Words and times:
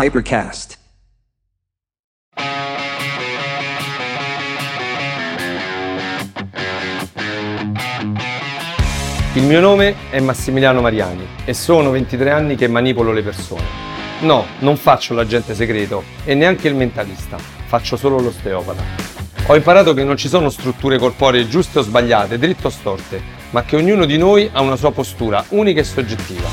Hypercast. 0.00 0.78
Il 9.34 9.42
mio 9.42 9.58
nome 9.58 9.96
è 10.10 10.20
Massimiliano 10.20 10.80
Mariani 10.80 11.26
e 11.44 11.52
sono 11.52 11.90
23 11.90 12.30
anni 12.30 12.54
che 12.54 12.68
manipolo 12.68 13.10
le 13.10 13.22
persone. 13.22 13.64
No, 14.20 14.46
non 14.60 14.76
faccio 14.76 15.14
l'agente 15.14 15.56
segreto 15.56 16.04
e 16.22 16.34
neanche 16.34 16.68
il 16.68 16.76
mentalista, 16.76 17.36
faccio 17.36 17.96
solo 17.96 18.20
l'osteopata. 18.20 18.84
Ho 19.46 19.56
imparato 19.56 19.94
che 19.94 20.04
non 20.04 20.16
ci 20.16 20.28
sono 20.28 20.48
strutture 20.48 20.96
corporee 20.96 21.48
giuste 21.48 21.80
o 21.80 21.82
sbagliate, 21.82 22.38
dritte 22.38 22.68
o 22.68 22.70
storte, 22.70 23.20
ma 23.50 23.64
che 23.64 23.74
ognuno 23.74 24.04
di 24.04 24.16
noi 24.16 24.48
ha 24.52 24.60
una 24.60 24.76
sua 24.76 24.92
postura 24.92 25.44
unica 25.48 25.80
e 25.80 25.84
soggettiva. 25.84 26.48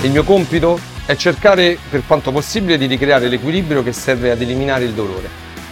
Il 0.00 0.12
mio 0.12 0.24
compito 0.24 0.94
è 1.06 1.14
cercare 1.14 1.78
per 1.88 2.02
quanto 2.04 2.32
possibile 2.32 2.76
di 2.76 2.86
ricreare 2.86 3.28
l'equilibrio 3.28 3.84
che 3.84 3.92
serve 3.92 4.32
ad 4.32 4.40
eliminare 4.40 4.84
il 4.84 4.92
dolore. 4.92 5.28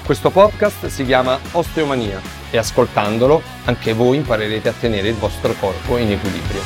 Questo 0.06 0.30
podcast 0.30 0.86
si 0.86 1.04
chiama 1.04 1.36
Osteomania 1.52 2.20
e 2.52 2.56
ascoltandolo 2.56 3.42
anche 3.64 3.94
voi 3.94 4.18
imparerete 4.18 4.68
a 4.68 4.74
tenere 4.78 5.08
il 5.08 5.16
vostro 5.16 5.52
corpo 5.58 5.96
in 5.96 6.12
equilibrio. 6.12 6.60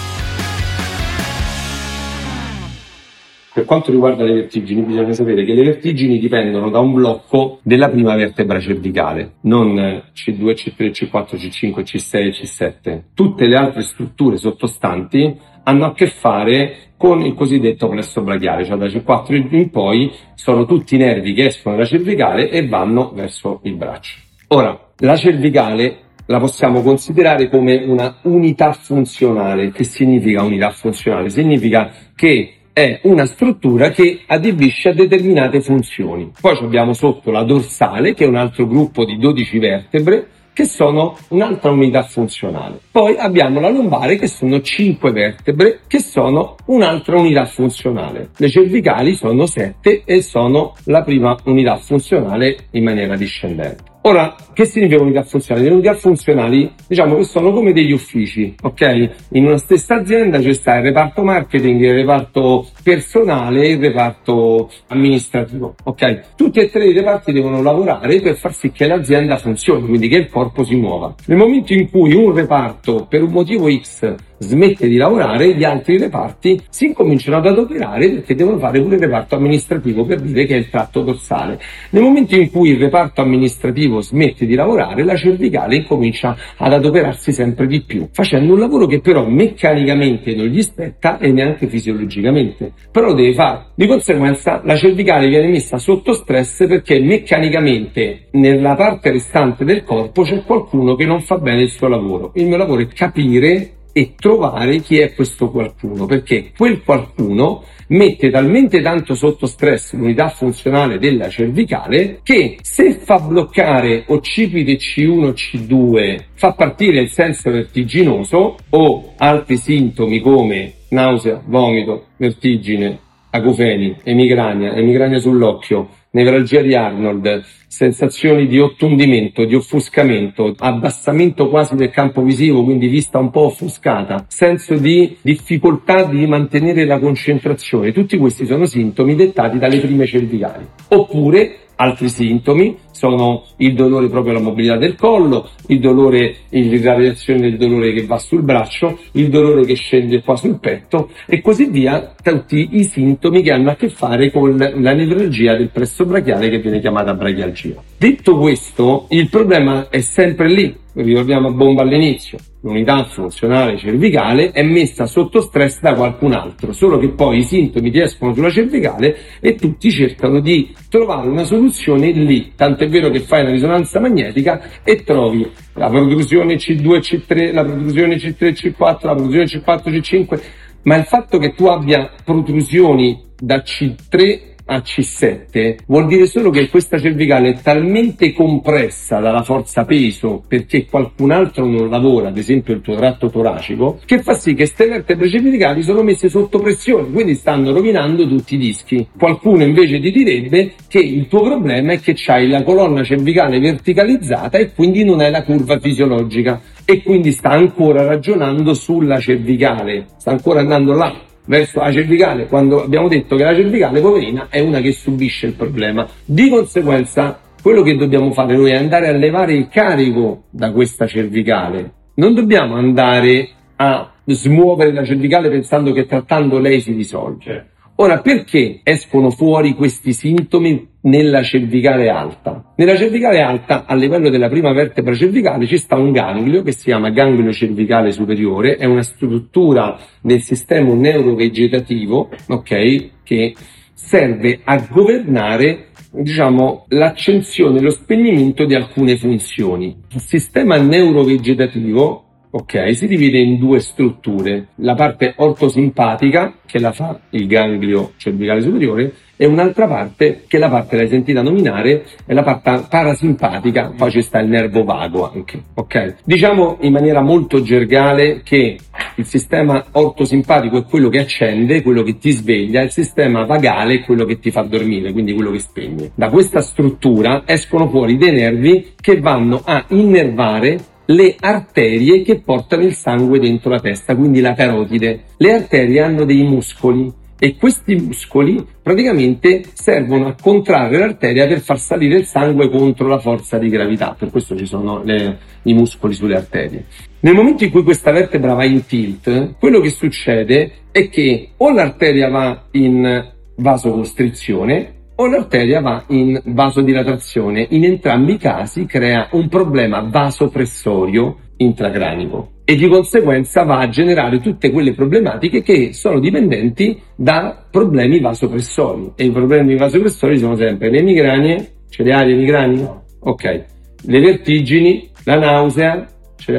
Per 3.54 3.64
quanto 3.64 3.90
riguarda 3.90 4.22
le 4.22 4.34
vertigini, 4.34 4.82
bisogna 4.82 5.14
sapere 5.14 5.44
che 5.44 5.54
le 5.54 5.64
vertigini 5.64 6.18
dipendono 6.18 6.68
da 6.68 6.78
un 6.78 6.92
blocco 6.92 7.60
della 7.62 7.88
prima 7.88 8.14
vertebra 8.14 8.60
cervicale, 8.60 9.36
non 9.42 9.74
C2, 10.14 10.52
C3, 10.52 10.90
C4, 10.90 11.36
C5, 11.36 11.80
C6 11.80 12.16
e 12.16 12.30
C7. 12.30 13.02
Tutte 13.14 13.46
le 13.46 13.56
altre 13.56 13.82
strutture 13.82 14.36
sottostanti 14.36 15.36
hanno 15.64 15.86
a 15.86 15.94
che 15.94 16.06
fare 16.06 16.87
con 16.98 17.22
il 17.22 17.32
cosiddetto 17.32 17.88
plesso 17.88 18.20
brachiale, 18.20 18.64
cioè 18.66 18.76
da 18.76 18.86
C4 18.86 19.54
in 19.54 19.70
poi 19.70 20.12
sono 20.34 20.66
tutti 20.66 20.96
i 20.96 20.98
nervi 20.98 21.32
che 21.32 21.46
escono 21.46 21.76
dalla 21.76 21.86
cervicale 21.86 22.50
e 22.50 22.66
vanno 22.66 23.12
verso 23.14 23.60
il 23.62 23.76
braccio. 23.76 24.18
Ora, 24.48 24.78
la 24.98 25.16
cervicale 25.16 26.00
la 26.26 26.38
possiamo 26.40 26.82
considerare 26.82 27.48
come 27.48 27.76
una 27.84 28.18
unità 28.22 28.72
funzionale. 28.72 29.70
Che 29.70 29.84
significa 29.84 30.42
unità 30.42 30.70
funzionale? 30.70 31.30
Significa 31.30 31.90
che 32.14 32.54
è 32.72 33.00
una 33.04 33.26
struttura 33.26 33.90
che 33.90 34.20
adibisce 34.26 34.90
a 34.90 34.94
determinate 34.94 35.60
funzioni. 35.60 36.32
Poi 36.40 36.58
abbiamo 36.58 36.92
sotto 36.92 37.30
la 37.30 37.44
dorsale, 37.44 38.14
che 38.14 38.24
è 38.24 38.28
un 38.28 38.36
altro 38.36 38.66
gruppo 38.66 39.04
di 39.04 39.16
12 39.16 39.58
vertebre, 39.58 40.26
che 40.58 40.64
sono 40.64 41.16
un'altra 41.28 41.70
unità 41.70 42.02
funzionale. 42.02 42.80
Poi 42.90 43.14
abbiamo 43.16 43.60
la 43.60 43.70
lombare, 43.70 44.16
che 44.16 44.26
sono 44.26 44.60
5 44.60 45.12
vertebre, 45.12 45.82
che 45.86 46.00
sono 46.00 46.56
un'altra 46.64 47.16
unità 47.16 47.44
funzionale. 47.44 48.30
Le 48.36 48.48
cervicali 48.48 49.14
sono 49.14 49.46
7 49.46 50.02
e 50.04 50.20
sono 50.20 50.74
la 50.86 51.02
prima 51.04 51.36
unità 51.44 51.76
funzionale 51.76 52.56
in 52.72 52.82
maniera 52.82 53.14
discendente. 53.14 53.84
Ora, 54.02 54.34
che 54.52 54.64
significa 54.64 55.00
unità 55.00 55.22
funzionali? 55.22 55.68
Le 55.68 55.74
unità 55.74 55.94
funzionali, 55.94 56.72
diciamo 56.88 57.16
che 57.16 57.24
sono 57.24 57.52
come 57.52 57.72
degli 57.72 57.92
uffici, 57.92 58.54
ok? 58.60 59.10
In 59.32 59.46
una 59.46 59.58
stessa 59.58 59.96
azienda 59.96 60.38
c'è 60.38 60.54
sta 60.54 60.76
il 60.76 60.84
reparto 60.84 61.22
marketing, 61.22 61.80
il 61.82 61.94
reparto 61.94 62.66
personale 62.88 63.64
e 63.64 63.72
il 63.72 63.80
reparto 63.80 64.70
amministrativo, 64.86 65.74
ok? 65.84 66.36
Tutti 66.36 66.58
e 66.60 66.70
tre 66.70 66.86
i 66.86 66.94
reparti 66.94 67.32
devono 67.32 67.60
lavorare 67.60 68.18
per 68.22 68.36
far 68.36 68.54
sì 68.54 68.70
che 68.72 68.86
l'azienda 68.86 69.36
funzioni, 69.36 69.86
quindi 69.86 70.08
che 70.08 70.16
il 70.16 70.30
corpo 70.30 70.64
si 70.64 70.74
muova. 70.74 71.14
Nel 71.26 71.36
momento 71.36 71.74
in 71.74 71.90
cui 71.90 72.14
un 72.14 72.32
reparto, 72.32 73.04
per 73.06 73.22
un 73.22 73.30
motivo 73.30 73.70
X, 73.70 74.14
smette 74.38 74.86
di 74.86 74.96
lavorare, 74.96 75.54
gli 75.54 75.64
altri 75.64 75.98
reparti 75.98 76.60
si 76.70 76.86
incominciano 76.86 77.38
ad 77.38 77.46
adoperare 77.46 78.08
perché 78.10 78.34
devono 78.34 78.58
fare 78.58 78.80
pure 78.80 78.94
il 78.94 79.02
reparto 79.02 79.34
amministrativo 79.34 80.04
per 80.04 80.20
dire 80.20 80.46
che 80.46 80.54
è 80.54 80.58
il 80.58 80.70
tratto 80.70 81.02
dorsale. 81.02 81.58
Nel 81.90 82.02
momento 82.02 82.36
in 82.36 82.50
cui 82.50 82.70
il 82.70 82.78
reparto 82.78 83.20
amministrativo 83.20 84.00
smette 84.00 84.46
di 84.46 84.54
lavorare, 84.54 85.04
la 85.04 85.16
cervicale 85.16 85.76
incomincia 85.76 86.36
ad 86.56 86.72
adoperarsi 86.72 87.32
sempre 87.32 87.66
di 87.66 87.82
più, 87.82 88.08
facendo 88.12 88.52
un 88.52 88.60
lavoro 88.60 88.86
che 88.86 89.00
però 89.00 89.26
meccanicamente 89.26 90.34
non 90.34 90.46
gli 90.46 90.62
spetta 90.62 91.18
e 91.18 91.32
neanche 91.32 91.66
fisiologicamente, 91.66 92.72
però 92.90 93.14
deve 93.14 93.34
fare. 93.34 93.66
Di 93.74 93.86
conseguenza 93.86 94.60
la 94.64 94.76
cervicale 94.76 95.28
viene 95.28 95.48
messa 95.48 95.78
sotto 95.78 96.12
stress 96.12 96.66
perché 96.66 97.00
meccanicamente 97.00 98.28
nella 98.32 98.74
parte 98.74 99.10
restante 99.10 99.64
del 99.64 99.84
corpo 99.84 100.22
c'è 100.22 100.42
qualcuno 100.44 100.94
che 100.94 101.06
non 101.06 101.20
fa 101.20 101.38
bene 101.38 101.62
il 101.62 101.70
suo 101.70 101.88
lavoro. 101.88 102.32
Il 102.34 102.46
mio 102.46 102.56
lavoro 102.56 102.82
è 102.82 102.86
capire 102.88 103.72
e 103.92 104.14
trovare 104.14 104.80
chi 104.80 104.98
è 104.98 105.12
questo 105.12 105.50
qualcuno, 105.50 106.06
perché 106.06 106.52
quel 106.56 106.82
qualcuno 106.84 107.64
mette 107.88 108.30
talmente 108.30 108.80
tanto 108.80 109.14
sotto 109.14 109.46
stress 109.46 109.94
l'unità 109.94 110.28
funzionale 110.28 110.98
della 110.98 111.28
cervicale 111.28 112.20
che 112.22 112.58
se 112.60 112.94
fa 112.94 113.18
bloccare 113.18 114.04
occipite 114.08 114.76
C1 114.76 115.32
C2 115.32 116.18
fa 116.34 116.52
partire 116.52 117.00
il 117.00 117.08
senso 117.08 117.50
vertiginoso 117.50 118.56
o 118.68 119.12
altri 119.16 119.56
sintomi 119.56 120.20
come 120.20 120.74
nausea, 120.90 121.42
vomito, 121.44 122.06
vertigine, 122.16 122.98
acufeni, 123.30 123.96
emicrania, 124.02 124.74
emicrania 124.74 125.18
sull'occhio, 125.18 125.88
nevralgia 126.10 126.62
di 126.62 126.74
Arnold, 126.74 127.44
sensazioni 127.66 128.46
di 128.46 128.58
ottundimento, 128.58 129.44
di 129.44 129.54
offuscamento, 129.54 130.54
abbassamento 130.58 131.48
quasi 131.48 131.74
del 131.74 131.90
campo 131.90 132.22
visivo, 132.22 132.64
quindi 132.64 132.88
vista 132.88 133.18
un 133.18 133.30
po' 133.30 133.46
offuscata, 133.46 134.24
senso 134.28 134.76
di 134.76 135.16
difficoltà 135.20 136.04
di 136.04 136.26
mantenere 136.26 136.86
la 136.86 136.98
concentrazione. 136.98 137.92
Tutti 137.92 138.16
questi 138.16 138.46
sono 138.46 138.64
sintomi 138.64 139.14
dettati 139.14 139.58
dalle 139.58 139.78
prime 139.78 140.06
cervicali. 140.06 140.66
Oppure 140.88 141.66
Altri 141.80 142.08
sintomi 142.08 142.76
sono 142.98 143.44
il 143.58 143.74
dolore 143.74 144.08
proprio 144.08 144.32
alla 144.32 144.42
mobilità 144.42 144.76
del 144.76 144.96
collo, 144.96 145.48
il 145.68 145.78
dolore, 145.78 146.34
l'irradiazione 146.48 147.42
del 147.42 147.56
dolore 147.56 147.92
che 147.92 148.04
va 148.04 148.18
sul 148.18 148.42
braccio, 148.42 148.98
il 149.12 149.28
dolore 149.28 149.64
che 149.64 149.74
scende 149.74 150.20
qua 150.20 150.34
sul 150.34 150.58
petto 150.58 151.10
e 151.26 151.40
così 151.40 151.66
via, 151.66 152.14
tutti 152.20 152.70
i 152.72 152.82
sintomi 152.82 153.40
che 153.42 153.52
hanno 153.52 153.70
a 153.70 153.76
che 153.76 153.88
fare 153.88 154.32
con 154.32 154.56
la 154.56 154.92
nevralgia 154.92 155.56
del 155.56 155.70
presso 155.70 156.04
brachiale 156.04 156.50
che 156.50 156.58
viene 156.58 156.80
chiamata 156.80 157.14
brachialgia. 157.14 157.80
Detto 157.96 158.36
questo, 158.36 159.06
il 159.10 159.28
problema 159.28 159.88
è 159.90 160.00
sempre 160.00 160.48
lì, 160.48 160.74
ricordiamo 160.94 161.48
a 161.48 161.52
bomba 161.52 161.82
all'inizio, 161.82 162.38
l'unità 162.60 163.04
funzionale 163.04 163.78
cervicale 163.78 164.50
è 164.50 164.62
messa 164.62 165.06
sotto 165.06 165.40
stress 165.40 165.80
da 165.80 165.94
qualcun 165.94 166.32
altro, 166.32 166.72
solo 166.72 166.98
che 166.98 167.08
poi 167.10 167.38
i 167.38 167.44
sintomi 167.44 167.90
ti 167.90 168.00
escono 168.00 168.34
sulla 168.34 168.50
cervicale 168.50 169.16
e 169.40 169.54
tutti 169.54 169.90
cercano 169.90 170.40
di 170.40 170.74
trovare 170.88 171.28
una 171.28 171.44
soluzione 171.44 172.10
lì, 172.10 172.52
tanto 172.56 172.84
è 172.84 172.87
vero 172.88 173.10
che 173.10 173.20
fai 173.20 173.42
una 173.42 173.50
risonanza 173.50 174.00
magnetica 174.00 174.82
e 174.82 175.02
trovi 175.04 175.48
la 175.74 175.88
protrusione 175.88 176.56
C2 176.56 176.98
C3, 176.98 177.52
la 177.52 177.64
protrusione 177.64 178.16
C3 178.16 178.52
C4, 178.52 179.06
la 179.06 179.14
protrusione 179.14 179.44
C4 179.44 179.82
C5, 179.90 180.40
ma 180.82 180.96
il 180.96 181.04
fatto 181.04 181.38
che 181.38 181.54
tu 181.54 181.66
abbia 181.66 182.10
protrusioni 182.24 183.26
da 183.38 183.56
C3 183.58 184.56
a 184.70 184.78
C7 184.78 185.76
vuol 185.86 186.06
dire 186.06 186.26
solo 186.26 186.50
che 186.50 186.68
questa 186.68 186.98
cervicale 186.98 187.50
è 187.50 187.58
talmente 187.62 188.32
compressa 188.32 189.18
dalla 189.18 189.42
forza 189.42 189.84
peso 189.84 190.42
perché 190.46 190.86
qualcun 190.86 191.30
altro 191.30 191.66
non 191.66 191.88
lavora, 191.88 192.28
ad 192.28 192.36
esempio 192.36 192.74
il 192.74 192.80
tuo 192.80 192.94
tratto 192.94 193.30
toracico, 193.30 194.00
che 194.04 194.22
fa 194.22 194.34
sì 194.34 194.50
che 194.50 194.66
queste 194.68 194.86
vertebre 194.86 195.28
cervicali 195.28 195.82
sono 195.82 196.02
messe 196.02 196.28
sotto 196.28 196.58
pressione, 196.58 197.10
quindi 197.10 197.34
stanno 197.34 197.72
rovinando 197.72 198.26
tutti 198.28 198.54
i 198.54 198.58
dischi. 198.58 199.06
Qualcuno 199.18 199.62
invece 199.62 200.00
ti 200.00 200.10
direbbe 200.10 200.74
che 200.88 200.98
il 200.98 201.26
tuo 201.28 201.42
problema 201.42 201.92
è 201.92 202.00
che 202.00 202.16
hai 202.26 202.48
la 202.48 202.62
colonna 202.62 203.02
cervicale 203.02 203.58
verticalizzata 203.58 204.58
e 204.58 204.72
quindi 204.72 205.04
non 205.04 205.20
hai 205.20 205.30
la 205.30 205.44
curva 205.44 205.78
fisiologica 205.78 206.60
e 206.84 207.02
quindi 207.02 207.32
sta 207.32 207.50
ancora 207.50 208.04
ragionando 208.04 208.74
sulla 208.74 209.18
cervicale, 209.18 210.06
sta 210.18 210.30
ancora 210.30 210.60
andando 210.60 210.92
là 210.92 211.26
verso 211.48 211.80
la 211.80 211.90
cervicale 211.90 212.46
quando 212.46 212.84
abbiamo 212.84 213.08
detto 213.08 213.34
che 213.36 213.42
la 213.42 213.54
cervicale, 213.54 214.00
poverina, 214.00 214.46
è 214.48 214.60
una 214.60 214.80
che 214.80 214.92
subisce 214.92 215.46
il 215.46 215.54
problema. 215.54 216.06
Di 216.24 216.48
conseguenza, 216.48 217.40
quello 217.60 217.82
che 217.82 217.96
dobbiamo 217.96 218.32
fare 218.32 218.56
noi 218.56 218.70
è 218.70 218.76
andare 218.76 219.08
a 219.08 219.12
levare 219.12 219.54
il 219.54 219.68
carico 219.68 220.44
da 220.50 220.70
questa 220.70 221.06
cervicale. 221.06 221.92
Non 222.14 222.34
dobbiamo 222.34 222.76
andare 222.76 223.48
a 223.76 224.12
smuovere 224.24 224.92
la 224.92 225.04
cervicale 225.04 225.48
pensando 225.48 225.92
che 225.92 226.06
trattando 226.06 226.58
lei 226.58 226.80
si 226.80 226.92
risolve. 226.92 227.70
Ora, 228.00 228.20
perché 228.20 228.78
escono 228.84 229.30
fuori 229.30 229.74
questi 229.74 230.12
sintomi 230.12 230.86
nella 231.00 231.42
cervicale 231.42 232.08
alta? 232.08 232.72
Nella 232.76 232.94
cervicale 232.94 233.40
alta, 233.40 233.86
a 233.86 233.96
livello 233.96 234.30
della 234.30 234.48
prima 234.48 234.72
vertebra 234.72 235.14
cervicale, 235.14 235.66
ci 235.66 235.78
sta 235.78 235.96
un 235.96 236.12
ganglio 236.12 236.62
che 236.62 236.70
si 236.70 236.84
chiama 236.84 237.10
ganglio 237.10 237.50
cervicale 237.50 238.12
superiore, 238.12 238.76
è 238.76 238.84
una 238.84 239.02
struttura 239.02 239.98
del 240.22 240.40
sistema 240.42 240.94
neurovegetativo, 240.94 242.28
ok, 242.46 243.10
che 243.24 243.54
serve 243.94 244.60
a 244.62 244.78
governare 244.88 245.88
diciamo, 246.12 246.84
l'accensione 246.90 247.78
e 247.78 247.82
lo 247.82 247.90
spegnimento 247.90 248.64
di 248.64 248.76
alcune 248.76 249.16
funzioni. 249.16 250.04
Il 250.12 250.20
sistema 250.20 250.76
neurovegetativo 250.76 252.27
ok, 252.50 252.96
si 252.96 253.06
divide 253.06 253.38
in 253.38 253.58
due 253.58 253.80
strutture, 253.80 254.68
la 254.76 254.94
parte 254.94 255.34
ortosimpatica 255.36 256.54
che 256.64 256.78
la 256.78 256.92
fa 256.92 257.18
il 257.30 257.46
ganglio 257.46 258.12
cervicale 258.16 258.60
superiore 258.60 259.12
e 259.36 259.46
un'altra 259.46 259.86
parte 259.86 260.44
che 260.48 260.56
è 260.56 260.60
la 260.60 260.68
parte 260.68 260.96
l'hai 260.96 261.08
sentita 261.08 261.42
nominare 261.42 262.04
è 262.26 262.32
la 262.32 262.42
parte 262.42 262.86
parasimpatica, 262.88 263.92
poi 263.96 264.10
ci 264.10 264.22
sta 264.22 264.40
il 264.40 264.48
nervo 264.48 264.84
vago 264.84 265.30
anche, 265.30 265.62
ok? 265.74 266.16
Diciamo 266.24 266.78
in 266.80 266.92
maniera 266.92 267.20
molto 267.20 267.62
gergale 267.62 268.42
che 268.42 268.78
il 269.14 269.24
sistema 269.24 269.84
ortosimpatico 269.92 270.78
è 270.78 270.84
quello 270.84 271.08
che 271.08 271.20
accende, 271.20 271.82
quello 271.82 272.02
che 272.02 272.18
ti 272.18 272.32
sveglia, 272.32 272.82
il 272.82 272.90
sistema 272.90 273.44
vagale 273.44 273.94
è 273.94 274.00
quello 274.04 274.24
che 274.24 274.38
ti 274.38 274.50
fa 274.50 274.62
dormire, 274.62 275.12
quindi 275.12 275.34
quello 275.34 275.50
che 275.50 275.60
spegne. 275.60 276.10
Da 276.14 276.28
questa 276.30 276.60
struttura 276.60 277.42
escono 277.46 277.88
fuori 277.88 278.16
dei 278.16 278.32
nervi 278.32 278.94
che 279.00 279.20
vanno 279.20 279.62
a 279.64 279.84
innervare 279.88 280.96
le 281.10 281.36
arterie 281.40 282.22
che 282.22 282.40
portano 282.40 282.82
il 282.82 282.94
sangue 282.94 283.38
dentro 283.38 283.70
la 283.70 283.80
testa, 283.80 284.14
quindi 284.14 284.40
la 284.40 284.52
carotide. 284.52 285.24
Le 285.38 285.52
arterie 285.52 286.02
hanno 286.02 286.24
dei 286.24 286.42
muscoli 286.42 287.10
e 287.38 287.56
questi 287.56 287.94
muscoli 287.94 288.66
praticamente 288.82 289.62
servono 289.72 290.26
a 290.26 290.34
contrarre 290.38 290.98
l'arteria 290.98 291.46
per 291.46 291.60
far 291.60 291.78
salire 291.78 292.18
il 292.18 292.26
sangue 292.26 292.68
contro 292.68 293.06
la 293.06 293.18
forza 293.18 293.58
di 293.58 293.68
gravità, 293.68 294.14
per 294.18 294.30
questo 294.30 294.56
ci 294.56 294.66
sono 294.66 295.02
le, 295.02 295.38
i 295.62 295.72
muscoli 295.72 296.12
sulle 296.12 296.36
arterie. 296.36 296.84
Nel 297.20 297.34
momento 297.34 297.64
in 297.64 297.70
cui 297.70 297.84
questa 297.84 298.10
vertebra 298.10 298.54
va 298.54 298.64
in 298.64 298.84
tilt, 298.84 299.54
quello 299.58 299.80
che 299.80 299.90
succede 299.90 300.72
è 300.90 301.08
che 301.08 301.50
o 301.56 301.70
l'arteria 301.72 302.28
va 302.28 302.64
in 302.72 303.32
vasocostrizione 303.56 304.96
o 305.20 305.26
l'arteria 305.26 305.80
va 305.80 306.04
in 306.08 306.40
vasodilatazione. 306.44 307.66
In 307.70 307.84
entrambi 307.84 308.34
i 308.34 308.38
casi 308.38 308.86
crea 308.86 309.28
un 309.32 309.48
problema 309.48 310.00
vasopressorio 310.00 311.36
intracranico 311.56 312.50
e 312.64 312.76
di 312.76 312.86
conseguenza 312.86 313.64
va 313.64 313.78
a 313.78 313.88
generare 313.88 314.40
tutte 314.40 314.70
quelle 314.70 314.92
problematiche 314.92 315.62
che 315.62 315.92
sono 315.92 316.20
dipendenti 316.20 317.00
da 317.16 317.64
problemi 317.68 318.20
vasopressori 318.20 319.12
e 319.16 319.24
i 319.24 319.30
problemi 319.30 319.76
vasopressori 319.76 320.38
sono 320.38 320.54
sempre 320.54 320.90
le 320.90 321.02
migranie, 321.02 321.70
ce 321.88 322.02
le 322.04 322.12
hai 322.12 322.28
le 322.28 322.34
migranie? 322.34 322.88
Ok, 323.20 323.64
le 324.02 324.20
vertigini, 324.20 325.08
la 325.24 325.38
nausea, 325.38 326.06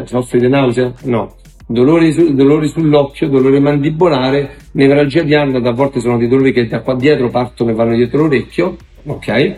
soffri 0.03 0.39
di 0.39 0.49
nausea? 0.49 0.91
No, 1.03 1.35
dolori, 1.65 2.11
su, 2.11 2.33
dolori 2.33 2.67
sull'occhio, 2.67 3.29
dolore 3.29 3.59
mandibolare, 3.59 4.49
nevralgia 4.71 5.23
di 5.23 5.35
anno, 5.35 5.57
a 5.57 5.73
volte 5.73 5.99
sono 5.99 6.17
dei 6.17 6.27
dolori 6.27 6.51
che 6.51 6.67
da 6.67 6.81
qua 6.81 6.95
dietro 6.95 7.29
partono 7.29 7.71
e 7.71 7.73
vanno 7.73 7.95
dietro 7.95 8.21
l'orecchio, 8.21 8.75
ok? 9.05 9.55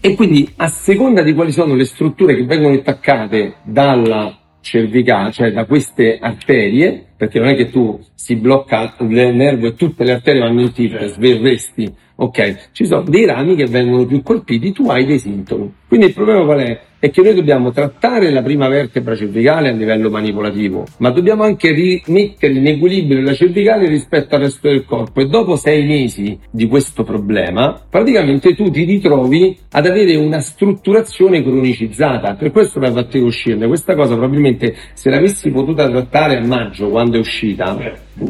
E 0.00 0.14
quindi 0.14 0.48
a 0.56 0.68
seconda 0.68 1.22
di 1.22 1.34
quali 1.34 1.52
sono 1.52 1.74
le 1.74 1.84
strutture 1.84 2.36
che 2.36 2.44
vengono 2.44 2.74
attaccate 2.74 3.56
dalla 3.64 4.38
cervicale, 4.60 5.32
cioè 5.32 5.52
da 5.52 5.64
queste 5.64 6.18
arterie, 6.20 7.06
perché 7.16 7.38
non 7.38 7.48
è 7.48 7.54
che 7.54 7.70
tu 7.70 7.98
si 8.14 8.36
blocca 8.36 8.96
il 9.00 9.06
nervo 9.06 9.68
e 9.68 9.74
tutte 9.74 10.04
le 10.04 10.12
arterie 10.12 10.40
vanno 10.40 10.60
in 10.60 10.72
tilt, 10.72 10.92
certo. 10.92 11.14
sverresti, 11.14 11.94
ok? 12.16 12.70
Ci 12.72 12.84
sono 12.84 13.02
dei 13.02 13.24
rami 13.24 13.54
che 13.54 13.66
vengono 13.66 14.04
più 14.06 14.22
colpiti, 14.22 14.72
tu 14.72 14.88
hai 14.90 15.06
dei 15.06 15.18
sintomi. 15.18 15.72
Quindi 15.86 16.06
il 16.06 16.14
problema 16.14 16.44
qual 16.44 16.58
è? 16.58 16.80
È 16.98 17.10
che 17.10 17.20
noi 17.20 17.34
dobbiamo 17.34 17.72
trattare 17.72 18.30
la 18.30 18.40
prima 18.42 18.68
vertebra 18.68 19.14
cervicale 19.14 19.68
a 19.68 19.72
livello 19.72 20.08
manipolativo, 20.08 20.86
ma 20.98 21.10
dobbiamo 21.10 21.42
anche 21.42 21.70
rimettere 21.70 22.54
in 22.54 22.66
equilibrio 22.66 23.20
la 23.20 23.34
cervicale 23.34 23.86
rispetto 23.86 24.34
al 24.34 24.40
resto 24.40 24.68
del 24.68 24.86
corpo 24.86 25.20
e 25.20 25.26
dopo 25.26 25.56
sei 25.56 25.84
mesi 25.84 26.38
di 26.50 26.66
questo 26.66 27.04
problema, 27.04 27.78
praticamente 27.88 28.54
tu 28.54 28.70
ti 28.70 28.84
ritrovi 28.84 29.58
ad 29.72 29.86
avere 29.86 30.16
una 30.16 30.40
strutturazione 30.40 31.42
cronicizzata. 31.42 32.34
Per 32.34 32.50
questo 32.50 32.80
mi 32.80 32.86
ha 32.86 32.92
fatto 32.92 33.18
uscirne. 33.18 33.66
Questa 33.66 33.94
cosa 33.94 34.14
probabilmente 34.14 34.74
se 34.94 35.10
l'avessi 35.10 35.50
potuta 35.50 35.90
trattare 35.90 36.38
a 36.38 36.46
maggio, 36.46 36.88
quando 36.88 37.16
è 37.16 37.20
uscita, 37.20 37.76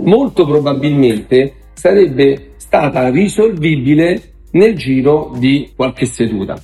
molto 0.03 0.45
probabilmente 0.45 1.53
sarebbe 1.73 2.55
stata 2.57 3.09
risolvibile 3.11 4.21
nel 4.51 4.75
giro 4.75 5.33
di 5.39 5.71
qualche 5.77 6.07
seduta. 6.07 6.61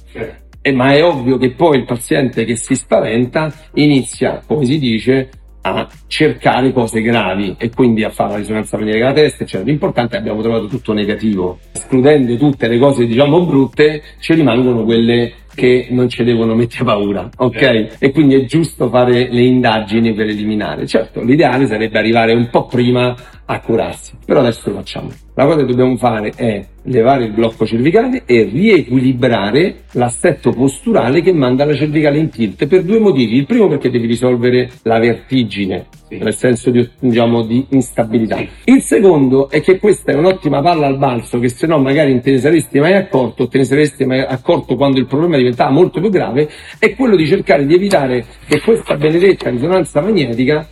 Eh, 0.64 0.72
ma 0.72 0.92
è 0.92 1.04
ovvio 1.04 1.38
che 1.38 1.50
poi 1.50 1.78
il 1.78 1.84
paziente 1.84 2.44
che 2.44 2.54
si 2.54 2.76
spaventa 2.76 3.52
inizia, 3.74 4.40
come 4.46 4.64
si 4.64 4.78
dice, 4.78 5.28
a 5.62 5.88
cercare 6.06 6.72
cose 6.72 7.02
gravi 7.02 7.54
e 7.58 7.70
quindi 7.70 8.04
a 8.04 8.10
fare 8.10 8.32
la 8.32 8.36
risonanza 8.38 8.76
magnetica 8.76 9.12
della 9.12 9.26
testa, 9.26 9.42
eccetera. 9.42 9.68
L'importante 9.68 10.10
è 10.10 10.16
che 10.16 10.18
abbiamo 10.18 10.42
trovato 10.42 10.66
tutto 10.66 10.92
negativo. 10.92 11.58
Escludendo 11.72 12.36
tutte 12.36 12.68
le 12.68 12.78
cose, 12.78 13.06
diciamo, 13.06 13.44
brutte, 13.44 14.02
ci 14.20 14.34
rimangono 14.34 14.84
quelle 14.84 15.34
che 15.54 15.88
non 15.90 16.08
ci 16.08 16.24
devono 16.24 16.54
mettere 16.54 16.84
paura, 16.84 17.28
ok? 17.36 17.96
E 17.98 18.10
quindi 18.10 18.36
è 18.36 18.44
giusto 18.44 18.88
fare 18.88 19.28
le 19.30 19.42
indagini 19.42 20.14
per 20.14 20.28
eliminare. 20.28 20.86
Certo, 20.86 21.22
l'ideale 21.22 21.66
sarebbe 21.66 21.98
arrivare 21.98 22.32
un 22.32 22.48
po' 22.50 22.66
prima 22.66 23.14
a 23.44 23.60
curarsi, 23.60 24.16
però 24.24 24.40
adesso 24.40 24.70
lo 24.70 24.76
facciamo. 24.76 25.10
La 25.34 25.44
cosa 25.44 25.58
che 25.58 25.66
dobbiamo 25.66 25.96
fare 25.96 26.32
è 26.34 26.64
levare 26.84 27.24
il 27.24 27.32
blocco 27.32 27.64
cervicale 27.64 28.22
e 28.26 28.42
riequilibrare 28.44 29.82
l'assetto 29.92 30.50
posturale 30.50 31.20
che 31.20 31.32
manda 31.32 31.64
la 31.64 31.74
cervicale 31.74 32.18
in 32.18 32.30
tilt 32.30 32.66
per 32.66 32.82
due 32.82 32.98
motivi. 32.98 33.36
Il 33.36 33.46
primo 33.46 33.68
perché 33.68 33.90
devi 33.90 34.06
risolvere 34.06 34.70
la 34.82 34.98
vertigine, 34.98 35.86
sì. 36.08 36.18
nel 36.18 36.34
senso 36.34 36.70
di, 36.70 36.88
diciamo, 36.98 37.42
di 37.42 37.64
instabilità. 37.70 38.44
Il 38.64 38.82
secondo 38.82 39.48
è 39.48 39.60
che 39.60 39.78
questa 39.78 40.12
è 40.12 40.14
un'ottima 40.14 40.60
palla 40.60 40.86
al 40.86 40.98
balzo 40.98 41.38
che 41.38 41.48
se 41.48 41.66
no 41.66 41.78
magari 41.78 42.12
non 42.12 42.20
te 42.20 42.32
ne 42.32 42.38
saresti 42.38 42.80
mai 42.80 42.94
accorto, 42.94 43.48
te 43.48 43.58
ne 43.58 43.64
saresti 43.64 44.04
mai 44.04 44.20
accorto 44.20 44.76
quando 44.76 44.98
il 44.98 45.06
problema 45.06 45.36
diventava 45.36 45.70
molto 45.70 46.00
più 46.00 46.10
grave, 46.10 46.48
è 46.78 46.94
quello 46.94 47.16
di 47.16 47.26
cercare 47.26 47.66
di 47.66 47.74
evitare 47.74 48.24
che 48.46 48.60
questa 48.60 48.96
benedetta 48.96 49.50
risonanza 49.50 50.00
magnetica 50.00 50.66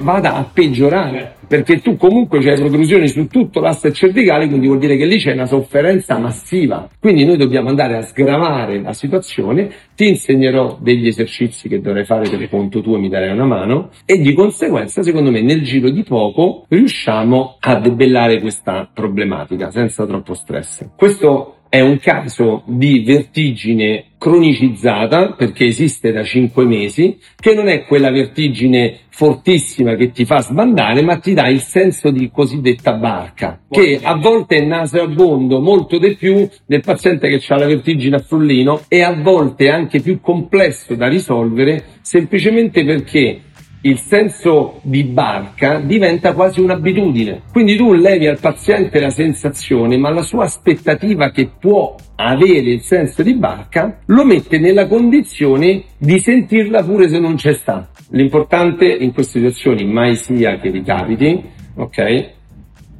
vada 0.00 0.34
a 0.34 0.44
peggiorare 0.44 1.34
perché 1.50 1.80
tu 1.80 1.96
comunque 1.96 2.38
c'hai 2.38 2.54
protrusioni 2.54 3.08
su 3.08 3.26
tutto 3.26 3.58
l'asse 3.58 3.92
cervicale, 3.92 4.46
quindi 4.46 4.68
vuol 4.68 4.78
dire 4.78 4.96
che 4.96 5.04
lì 5.04 5.18
c'è 5.18 5.32
una 5.32 5.46
sofferenza 5.46 6.16
massiva. 6.16 6.88
Quindi 7.00 7.24
noi 7.24 7.36
dobbiamo 7.36 7.68
andare 7.70 7.96
a 7.96 8.02
sgravare 8.02 8.80
la 8.80 8.92
situazione, 8.92 9.68
ti 9.96 10.06
insegnerò 10.06 10.78
degli 10.80 11.08
esercizi 11.08 11.68
che 11.68 11.80
dovrai 11.80 12.04
fare 12.04 12.28
per 12.28 12.48
conto 12.48 12.80
tuo 12.80 13.00
mi 13.00 13.08
darai 13.08 13.32
una 13.32 13.46
mano 13.46 13.90
e 14.04 14.20
di 14.20 14.32
conseguenza 14.32 15.02
secondo 15.02 15.32
me 15.32 15.42
nel 15.42 15.62
giro 15.62 15.90
di 15.90 16.04
poco 16.04 16.66
riusciamo 16.68 17.56
a 17.58 17.74
debellare 17.80 18.40
questa 18.40 18.88
problematica 18.92 19.72
senza 19.72 20.06
troppo 20.06 20.34
stress. 20.34 20.86
Questo 20.94 21.59
è 21.70 21.80
un 21.80 21.98
caso 21.98 22.64
di 22.66 23.04
vertigine 23.04 24.06
cronicizzata 24.18 25.34
perché 25.34 25.66
esiste 25.66 26.10
da 26.10 26.24
5 26.24 26.64
mesi, 26.64 27.16
che 27.36 27.54
non 27.54 27.68
è 27.68 27.84
quella 27.84 28.10
vertigine 28.10 28.98
fortissima 29.08 29.94
che 29.94 30.10
ti 30.10 30.24
fa 30.24 30.40
sbandare, 30.40 31.02
ma 31.02 31.18
ti 31.18 31.32
dà 31.32 31.46
il 31.46 31.60
senso 31.60 32.10
di 32.10 32.28
cosiddetta 32.30 32.94
barca, 32.94 33.60
che 33.70 34.00
a 34.02 34.16
volte 34.16 34.56
è 34.56 34.64
nauseabondo 34.64 35.60
molto 35.60 35.98
di 35.98 36.16
più 36.16 36.48
del 36.66 36.80
paziente 36.80 37.28
che 37.28 37.40
ha 37.52 37.56
la 37.56 37.66
vertigine 37.66 38.16
a 38.16 38.20
frullino 38.20 38.82
e 38.88 39.02
a 39.02 39.14
volte 39.14 39.66
è 39.66 39.70
anche 39.70 40.00
più 40.00 40.20
complesso 40.20 40.96
da 40.96 41.06
risolvere 41.06 41.84
semplicemente 42.00 42.84
perché 42.84 43.42
il 43.82 43.98
senso 43.98 44.80
di 44.82 45.04
barca 45.04 45.80
diventa 45.80 46.34
quasi 46.34 46.60
un'abitudine. 46.60 47.42
Quindi 47.50 47.76
tu 47.76 47.92
levi 47.92 48.26
al 48.26 48.38
paziente 48.38 49.00
la 49.00 49.10
sensazione, 49.10 49.96
ma 49.96 50.10
la 50.10 50.22
sua 50.22 50.44
aspettativa 50.44 51.30
che 51.30 51.50
può 51.58 51.94
avere 52.16 52.70
il 52.70 52.82
senso 52.82 53.22
di 53.22 53.34
barca 53.34 54.00
lo 54.06 54.24
mette 54.24 54.58
nella 54.58 54.86
condizione 54.86 55.84
di 55.96 56.18
sentirla 56.18 56.82
pure 56.82 57.08
se 57.08 57.18
non 57.18 57.36
c'è 57.36 57.54
sta. 57.54 57.88
L'importante 58.10 58.86
in 58.86 59.12
queste 59.12 59.38
situazioni, 59.38 59.84
mai 59.84 60.16
sia 60.16 60.58
che 60.58 60.70
vi 60.70 60.82
capiti, 60.82 61.42
ok, 61.76 62.30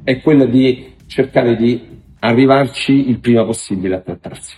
è 0.03 0.19
quello 0.21 0.45
di 0.45 0.93
cercare 1.05 1.55
di 1.55 1.79
arrivarci 2.19 3.09
il 3.09 3.19
prima 3.19 3.45
possibile 3.45 3.95
a 3.95 3.99
trattarsi. 3.99 4.55